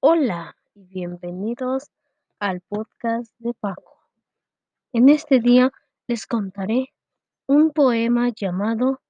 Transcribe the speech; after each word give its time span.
Hola 0.00 0.54
y 0.76 0.84
bienvenidos 0.84 1.90
al 2.38 2.60
podcast 2.60 3.32
de 3.40 3.52
Paco. 3.52 3.98
En 4.92 5.08
este 5.08 5.40
día 5.40 5.72
les 6.06 6.24
contaré 6.24 6.94
un 7.48 7.72
poema 7.72 8.28
llamado 8.28 9.00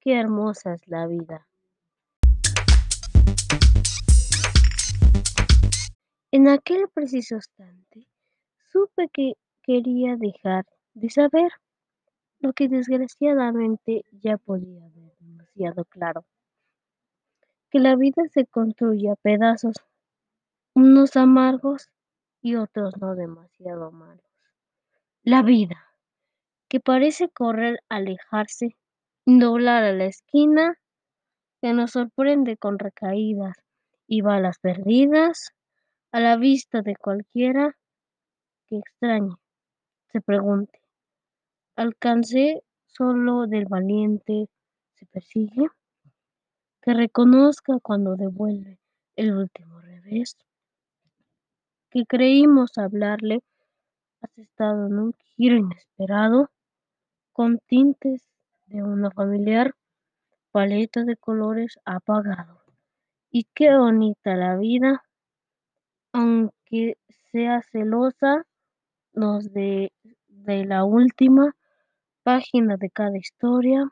Qué 0.00 0.18
hermosa 0.18 0.74
es 0.74 0.88
la 0.88 1.06
vida. 1.06 1.46
En 6.32 6.48
aquel 6.48 6.88
preciso 6.92 7.36
instante 7.36 8.08
supe 8.72 9.08
que 9.12 9.34
quería 9.62 10.16
dejar 10.16 10.66
de 10.94 11.10
saber 11.10 11.52
lo 12.40 12.54
que 12.54 12.66
desgraciadamente 12.68 14.04
ya 14.10 14.36
podía 14.36 14.82
ver 14.96 15.12
demasiado 15.20 15.84
claro. 15.84 16.24
Que 17.70 17.78
la 17.78 17.94
vida 17.94 18.24
se 18.32 18.46
construye 18.46 19.12
a 19.12 19.14
pedazos 19.14 19.76
unos 20.78 21.16
amargos 21.16 21.90
y 22.40 22.54
otros 22.54 22.96
no 22.98 23.16
demasiado 23.16 23.90
malos. 23.90 24.22
La 25.24 25.42
vida, 25.42 25.88
que 26.68 26.78
parece 26.78 27.28
correr, 27.30 27.80
alejarse, 27.88 28.76
doblar 29.26 29.82
a 29.82 29.92
la 29.92 30.04
esquina, 30.04 30.78
que 31.60 31.72
nos 31.72 31.90
sorprende 31.90 32.56
con 32.56 32.78
recaídas 32.78 33.56
y 34.06 34.20
balas 34.20 34.60
perdidas, 34.60 35.50
a 36.12 36.20
la 36.20 36.36
vista 36.36 36.80
de 36.80 36.94
cualquiera 36.94 37.76
que 38.68 38.78
extrañe, 38.78 39.34
se 40.12 40.20
pregunte, 40.20 40.80
¿alcancé 41.74 42.62
solo 42.86 43.48
del 43.48 43.66
valiente 43.66 44.48
se 44.94 45.06
persigue? 45.06 45.66
Que 46.82 46.94
reconozca 46.94 47.80
cuando 47.82 48.14
devuelve 48.14 48.78
el 49.16 49.32
último 49.36 49.80
revés 49.80 50.36
que 51.90 52.04
creímos 52.06 52.78
hablarle, 52.78 53.42
has 54.20 54.36
estado 54.38 54.86
en 54.86 54.98
un 54.98 55.12
giro 55.36 55.56
inesperado, 55.56 56.50
con 57.32 57.58
tintes 57.58 58.22
de 58.66 58.82
una 58.82 59.10
familiar 59.10 59.74
paleta 60.50 61.04
de 61.04 61.16
colores 61.16 61.78
apagado. 61.84 62.62
Y 63.30 63.44
qué 63.54 63.76
bonita 63.76 64.34
la 64.34 64.56
vida, 64.56 65.04
aunque 66.12 66.96
sea 67.30 67.62
celosa, 67.62 68.44
nos 69.12 69.52
de, 69.52 69.92
de 70.28 70.64
la 70.64 70.84
última 70.84 71.54
página 72.22 72.76
de 72.76 72.90
cada 72.90 73.16
historia 73.16 73.90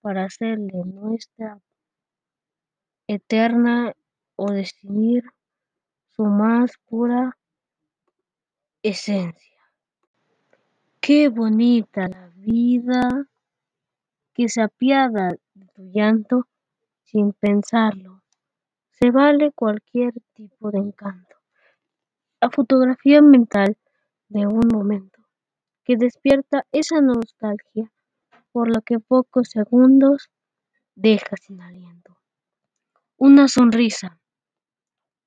para 0.00 0.24
hacerle 0.24 0.82
nuestra 0.84 1.60
eterna 3.06 3.92
o 4.36 4.50
decidir 4.52 5.24
su 6.20 6.26
más 6.26 6.72
pura 6.84 7.34
esencia. 8.82 9.62
Qué 11.00 11.30
bonita 11.30 12.08
la 12.08 12.28
vida 12.36 13.26
que 14.34 14.50
se 14.50 14.60
apiada 14.60 15.30
de 15.54 15.66
tu 15.68 15.90
llanto 15.90 16.46
sin 17.04 17.32
pensarlo. 17.32 18.22
Se 18.90 19.10
vale 19.10 19.50
cualquier 19.52 20.12
tipo 20.34 20.70
de 20.70 20.80
encanto. 20.80 21.36
La 22.38 22.50
fotografía 22.50 23.22
mental 23.22 23.78
de 24.28 24.46
un 24.46 24.68
momento 24.70 25.22
que 25.84 25.96
despierta 25.96 26.66
esa 26.70 27.00
nostalgia 27.00 27.90
por 28.52 28.68
lo 28.68 28.82
que 28.82 28.98
pocos 28.98 29.48
segundos 29.48 30.28
deja 30.94 31.34
sin 31.38 31.62
aliento. 31.62 32.18
Una 33.16 33.48
sonrisa, 33.48 34.20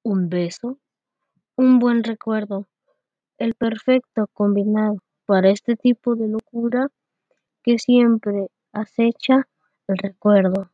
un 0.03 0.30
beso, 0.30 0.77
un 1.55 1.79
buen 1.79 2.03
recuerdo, 2.03 2.67
el 3.37 3.53
perfecto 3.53 4.27
combinado 4.33 4.97
para 5.25 5.49
este 5.49 5.75
tipo 5.75 6.15
de 6.15 6.27
locura 6.27 6.89
que 7.61 7.77
siempre 7.77 8.47
acecha 8.71 9.47
el 9.87 9.97
recuerdo, 9.97 10.71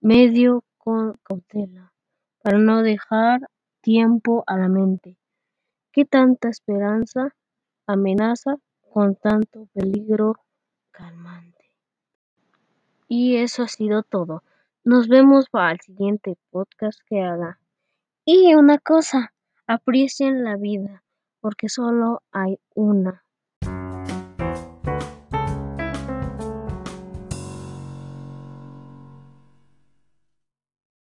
medio 0.00 0.64
con 0.78 1.14
cautela, 1.22 1.92
para 2.42 2.58
no 2.58 2.82
dejar 2.82 3.40
tiempo 3.82 4.44
a 4.46 4.56
la 4.56 4.68
mente. 4.68 5.18
¿Qué 5.92 6.04
tanta 6.04 6.48
esperanza 6.48 7.34
amenaza 7.86 8.56
con 8.92 9.14
tanto 9.16 9.66
peligro 9.74 10.36
calmante? 10.90 11.70
Y 13.08 13.36
eso 13.36 13.62
ha 13.62 13.68
sido 13.68 14.02
todo. 14.02 14.42
Nos 14.84 15.08
vemos 15.08 15.48
para 15.50 15.72
el 15.72 15.80
siguiente 15.80 16.36
podcast 16.50 17.00
que 17.06 17.20
haga. 17.20 17.60
Y 18.24 18.54
una 18.54 18.78
cosa, 18.78 19.32
aprecien 19.66 20.44
la 20.44 20.56
vida, 20.56 21.04
porque 21.40 21.68
solo 21.68 22.22
hay 22.32 22.58
una. 22.74 23.25